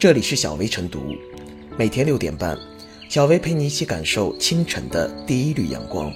[0.00, 1.14] 这里是小薇晨读，
[1.76, 2.58] 每天六点半，
[3.10, 6.10] 小薇陪你一起感受清晨的第一缕阳光。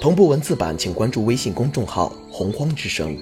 [0.00, 3.18] 同步文字版，请关注微信公众号“洪荒之声”。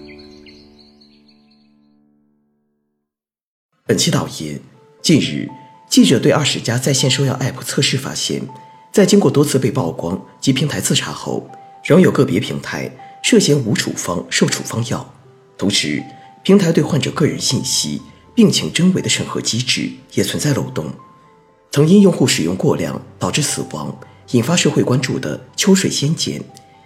[3.89, 4.61] 本期导言：
[5.01, 5.49] 近日，
[5.89, 8.43] 记者对二十家在线售药 App 测试发现，
[8.93, 11.49] 在经过多次被曝光及平台自查后，
[11.83, 15.15] 仍有个别平台涉嫌无处方售处方药，
[15.57, 16.05] 同时，
[16.43, 18.03] 平台对患者个人信息。
[18.37, 20.93] 病情真伪的审核机制也存在漏洞，
[21.71, 23.99] 曾因用户使用过量导致死亡，
[24.33, 26.39] 引发社会关注的秋水仙碱，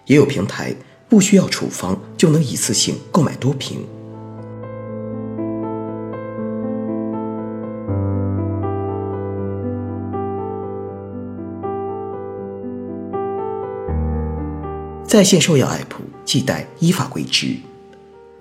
[0.07, 0.73] 也有平台
[1.09, 3.85] 不需要处方就能一次性购买多瓶。
[15.05, 17.57] 在线售药 App 亟待依法规制，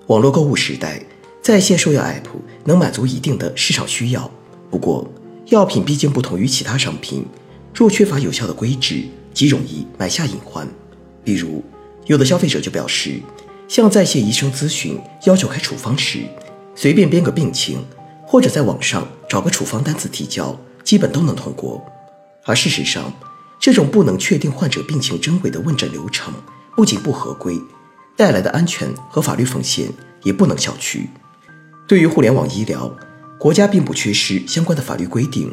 [0.06, 1.02] 网络购物时代。
[1.50, 2.28] 在线售药 App
[2.62, 4.30] 能满足一定的市场需要，
[4.70, 5.04] 不过
[5.46, 7.26] 药品毕竟不同于其他商品，
[7.74, 9.02] 若缺乏有效的规制，
[9.34, 10.64] 极容易埋下隐患。
[11.24, 11.60] 比如，
[12.06, 13.20] 有的消费者就表示，
[13.66, 16.20] 向在线医生咨询要求开处方时，
[16.76, 17.84] 随便编个病情，
[18.24, 21.84] 或者在网上找个处方单子提交，基本都能通过。
[22.44, 23.12] 而事实上，
[23.58, 26.32] 这种不能确定患者病情真伪的问诊流程，
[26.76, 27.60] 不仅不合规，
[28.16, 29.88] 带来的安全和法律风险
[30.22, 31.08] 也不能小觑。
[31.90, 32.88] 对于互联网医疗，
[33.36, 35.52] 国家并不缺失相关的法律规定。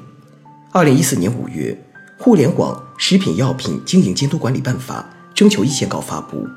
[0.71, 1.75] 二零一四年五月，
[2.23, 6.47] 《互联网食品药品经营监督管理办法》征求意见稿发布，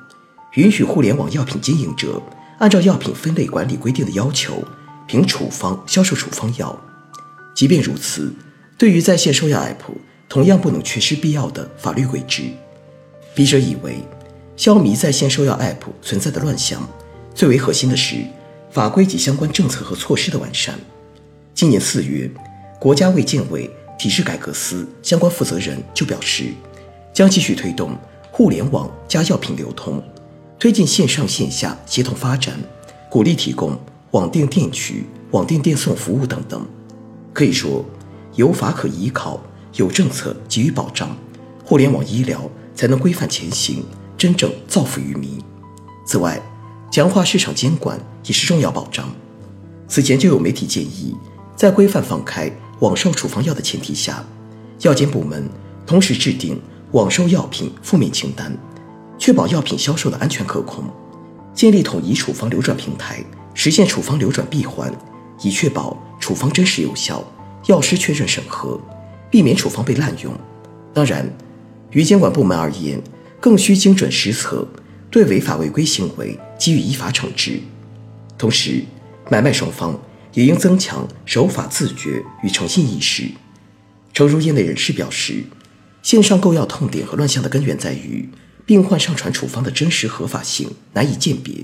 [0.56, 2.20] 允许互联网药品经营者
[2.58, 4.62] 按照药品分类管理规定的要求，
[5.06, 6.78] 凭处方销售处方药。
[7.54, 8.30] 即便如此，
[8.76, 9.94] 对于在线售药 App，
[10.28, 12.42] 同样不能缺失必要的法律规制。
[13.34, 13.96] 笔者以为，
[14.58, 16.86] 消弭在线售药 App 存在的乱象，
[17.34, 18.16] 最为核心的是。
[18.70, 20.78] 法规及相关政策和措施的完善。
[21.54, 22.30] 今年四月，
[22.78, 23.68] 国家卫健委
[23.98, 26.44] 体制改革司相关负责人就表示，
[27.12, 27.98] 将继续推动
[28.30, 30.00] 互联网加药品流通，
[30.56, 32.56] 推进线上线下协同发展，
[33.10, 33.76] 鼓励提供
[34.12, 36.64] 网订店取、网订店送服务等等。
[37.34, 37.84] 可以说，
[38.36, 39.42] 有法可依靠，
[39.74, 41.16] 有政策给予保障，
[41.64, 43.84] 互联网医疗才能规范前行，
[44.16, 45.42] 真正造福于民。
[46.06, 46.40] 此外，
[46.90, 49.08] 强化市场监管也是重要保障。
[49.86, 51.14] 此前就有媒体建议，
[51.54, 54.24] 在规范放开网售处方药的前提下，
[54.80, 55.48] 药监部门
[55.86, 56.60] 同时制定
[56.92, 58.56] 网售药品负面清单，
[59.18, 60.84] 确保药品销售的安全可控；
[61.54, 63.24] 建立统一处方流转平台，
[63.54, 64.92] 实现处方流转闭环，
[65.42, 67.22] 以确保处方真实有效，
[67.66, 68.80] 药师确认审核，
[69.30, 70.32] 避免处方被滥用。
[70.92, 71.28] 当然，
[71.90, 73.00] 于监管部门而言，
[73.40, 74.66] 更需精准实测。
[75.10, 77.60] 对违法违规行为给予依法惩治，
[78.38, 78.84] 同时，
[79.28, 79.98] 买卖双方
[80.32, 83.24] 也应增强守法自觉与诚信意识。
[84.12, 85.44] 诚如业内人士表示，
[86.02, 88.28] 线上购药痛点和乱象的根源在于
[88.64, 91.54] 病患上传处方的真实合法性难以鉴别。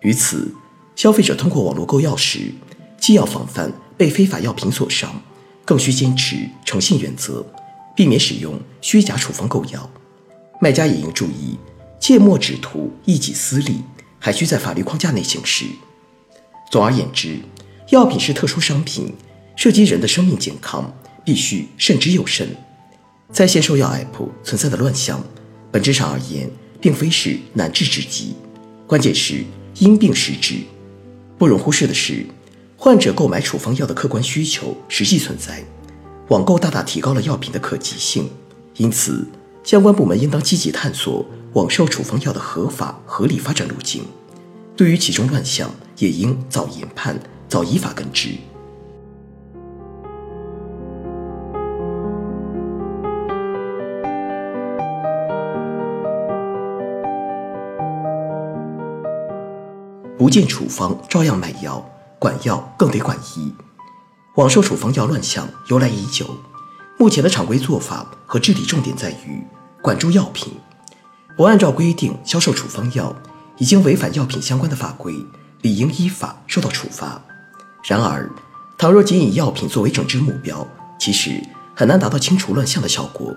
[0.00, 0.54] 于此，
[0.96, 2.50] 消费者通过网络购药时，
[2.98, 5.22] 既要防范被非法药品所伤，
[5.66, 7.44] 更需坚持诚信原则，
[7.94, 9.90] 避免使用虚假处方购药。
[10.62, 11.58] 卖家也应注意。
[12.00, 13.82] 切莫只图一己私利，
[14.18, 15.66] 还需在法律框架内行事。
[16.70, 17.38] 总而言之，
[17.90, 19.14] 药品是特殊商品，
[19.54, 20.92] 涉及人的生命健康，
[21.24, 22.56] 必须慎之又慎。
[23.30, 25.22] 在线售药 App 存在的乱象，
[25.70, 26.50] 本质上而言，
[26.80, 28.34] 并非是难治之疾，
[28.86, 29.44] 关键是
[29.78, 30.56] 因病施治。
[31.38, 32.26] 不容忽视的是，
[32.76, 35.62] 患者购买处方药的客观需求实际存在，
[36.28, 38.30] 网购大大提高了药品的可及性，
[38.78, 39.26] 因此。
[39.62, 41.24] 相关部门应当积极探索
[41.54, 44.04] 网售处方药的合法合理发展路径，
[44.76, 45.68] 对于其中乱象，
[45.98, 47.18] 也应早研判、
[47.48, 48.34] 早依法根治。
[60.16, 61.84] 不见处方照样买药，
[62.20, 63.52] 管药更得管医。
[64.36, 66.26] 网售处方药乱象由来已久。
[66.96, 69.42] 目前的常规做法和治理重点在于
[69.82, 70.52] 管住药品，
[71.40, 73.16] 不按照规定销售处方药，
[73.56, 75.14] 已经违反药品相关的法规，
[75.62, 77.18] 理应依法受到处罚。
[77.82, 78.30] 然而，
[78.76, 81.42] 倘若仅以药品作为整治目标，其实
[81.74, 83.34] 很难达到清除乱象的效果。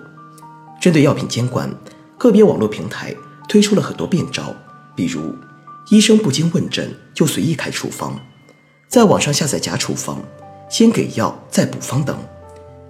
[0.81, 1.73] 针对药品监管，
[2.17, 3.15] 个别网络平台
[3.47, 4.53] 推出了很多变招，
[4.97, 5.33] 比如
[5.89, 8.19] 医生不经问诊就随意开处方，
[8.89, 10.21] 在网上下载假处方，
[10.69, 12.17] 先给药再补方等。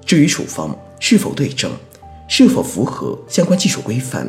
[0.08, 1.72] 至于处方是否对症，
[2.28, 4.28] 是否符合相关技术规范，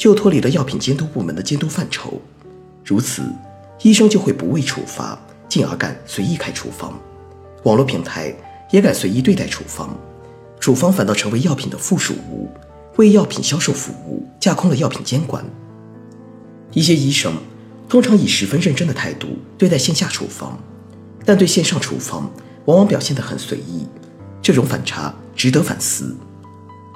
[0.00, 2.18] 就脱离了药品监督部门的监督范畴。
[2.82, 3.22] 如此，
[3.82, 6.98] 医生就会不畏处罚，进而敢随意开处方。
[7.64, 8.34] 网络平台
[8.70, 9.94] 也敢随意对待处方，
[10.58, 12.48] 处方反倒成为药品的附属物，
[12.96, 15.44] 为药品销售服务，架空了药品监管。
[16.72, 17.34] 一些医生
[17.86, 20.58] 通常以十分认真的态度对待线下处方，
[21.26, 22.30] 但对线上处方
[22.64, 23.86] 往往表现得很随意，
[24.40, 26.16] 这种反差值得反思。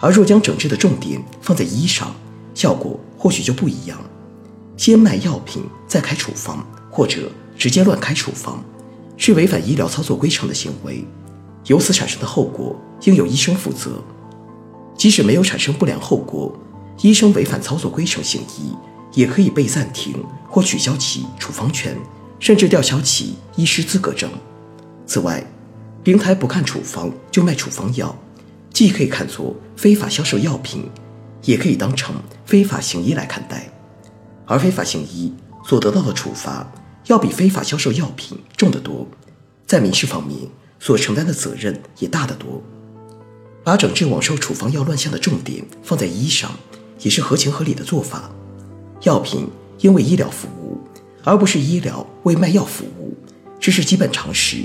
[0.01, 2.15] 而若将整治的重点放在医上，
[2.55, 3.99] 效果或许就不一样。
[4.77, 8.63] 先卖药品再开处方，或者直接乱开处方，
[9.17, 11.05] 是违反医疗操作规程的行为，
[11.67, 14.03] 由此产生的后果应由医生负责。
[14.97, 16.57] 即使没有产生不良后果，
[17.03, 18.73] 医生违反操作规程行医，
[19.13, 20.15] 也可以被暂停
[20.49, 21.97] 或取消其处方权，
[22.41, 24.31] 甚至吊销其医师资格证。
[25.07, 25.45] 此外，
[26.03, 28.15] 平台不看处方就卖处方药，
[28.73, 30.89] 既可以看作非法销售药品，
[31.43, 33.71] 也可以当成非法行医来看待。
[34.47, 35.33] 而非法行医
[35.65, 36.71] 所得到的处罚，
[37.07, 39.07] 要比非法销售药品重得多，
[39.67, 40.39] 在民事方面
[40.79, 42.63] 所承担的责任也大得多。
[43.65, 46.51] 把整治网售处方药乱象的重点放在医上，
[47.01, 48.31] 也是合情合理的做法。
[49.05, 49.49] 药品
[49.81, 50.79] 应为医疗服务，
[51.23, 53.17] 而不是医疗为卖药服务，
[53.59, 54.59] 这是基本常识。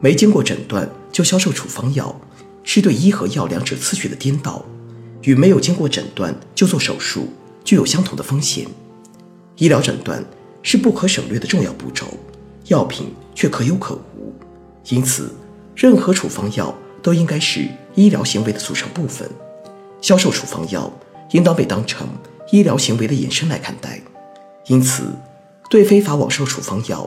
[0.00, 2.18] 没经过诊断就销售处方药，
[2.62, 4.64] 是对医和药两者次序的颠倒，
[5.28, 7.28] 与没有经过诊断就做手术。
[7.62, 8.66] 具有相同的风险，
[9.56, 10.24] 医疗诊断
[10.62, 12.06] 是不可省略的重要步骤，
[12.68, 14.32] 药品却可有可无，
[14.88, 15.30] 因此，
[15.76, 19.28] 任何处方药都应该是医疗行为的组成部分，
[20.00, 20.90] 销售处方药
[21.32, 22.08] 应当被当成
[22.50, 24.00] 医疗行为的延伸来看待。
[24.68, 25.02] 因此，
[25.68, 27.06] 对非法网售处方药，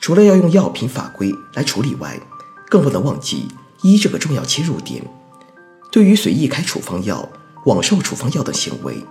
[0.00, 2.18] 除了要用药品法规来处理外，
[2.68, 3.46] 更不能忘记
[3.84, 5.00] 医这个重要切入点。
[5.92, 7.28] 对于随意开处方药、
[7.66, 9.04] 网售处方药的行为。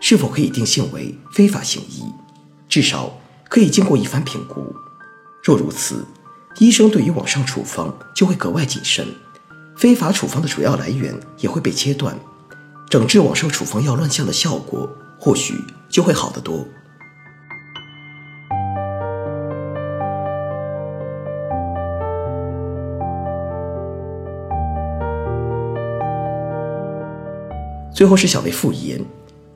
[0.00, 2.04] 是否可以定性为非法行医？
[2.68, 3.18] 至少
[3.48, 4.74] 可以经过一番评估。
[5.42, 6.04] 若如此，
[6.58, 9.06] 医生对于网上处方就会格外谨慎，
[9.78, 12.18] 非法处方的主要来源也会被切断，
[12.90, 14.86] 整治网售处方药乱象的效果
[15.18, 15.54] 或许
[15.88, 16.68] 就会好得多。
[27.94, 29.00] 最后是小薇复言。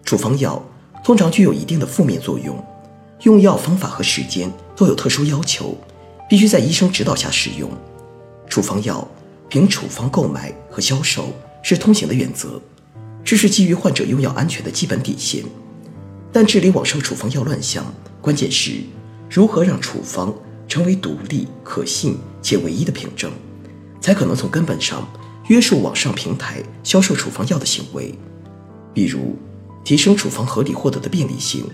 [0.05, 0.65] 处方药
[1.05, 2.57] 通常具有一定的负面作用，
[3.25, 5.77] 用药方法和时间都有特殊要求，
[6.31, 7.69] 必须在医生指导下使用。
[8.49, 9.07] 处方药
[9.49, 11.33] 凭处方购买和销售
[11.63, 12.61] 是通行的原则，
[13.25, 15.45] 这是基于患者用药安全的基本底线。
[16.33, 17.85] 但治理网上处方药乱象，
[18.23, 18.81] 关键是
[19.29, 20.33] 如何让处方
[20.69, 23.33] 成为独立、可信且唯一的凭证，
[24.01, 25.07] 才可能从根本上
[25.49, 28.15] 约束网上平台销售处方药的行为，
[28.99, 29.37] 比如。
[29.85, 31.65] 提升处方合理获得的便利性，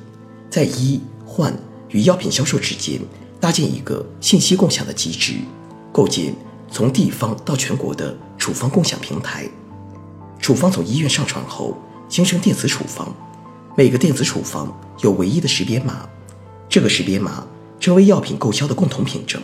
[0.49, 1.53] 在医患
[1.89, 3.01] 与药品销售之间
[3.41, 5.33] 搭建一个信息共享的机制，
[5.91, 6.33] 构建
[6.71, 9.49] 从地方到全国的处方共享平台。
[10.39, 11.77] 处方从医院上传后
[12.09, 13.13] 形成电子处方，
[13.77, 16.09] 每个电子处方有唯一的识别码，
[16.69, 17.45] 这个识别码
[17.81, 19.43] 成为药品购销的共同凭证。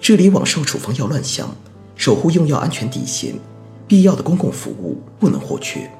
[0.00, 1.54] 治理网售处方药乱象，
[1.96, 3.34] 守护用药安全底线，
[3.86, 5.90] 必要的公共服务不能或缺。